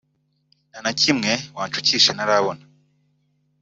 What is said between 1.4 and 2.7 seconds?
wanshukisha ntarabona